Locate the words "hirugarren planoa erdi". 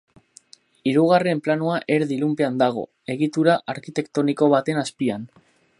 0.91-2.17